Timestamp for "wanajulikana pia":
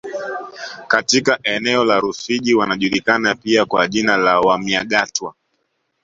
2.53-3.65